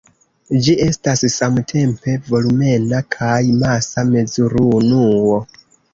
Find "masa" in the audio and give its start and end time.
3.65-4.07